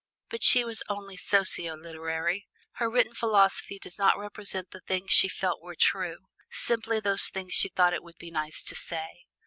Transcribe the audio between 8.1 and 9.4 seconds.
be nice to say.